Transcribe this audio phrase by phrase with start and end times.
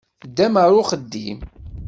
[0.21, 1.39] Teddam ɣer uxeddim.